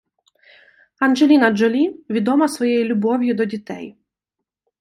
Анджеліна 0.99 1.51
Джолі 1.51 1.89
відома 2.09 2.47
своєю 2.47 2.85
любов'ю 2.85 3.33
до 3.35 3.45
дітей. 3.45 3.95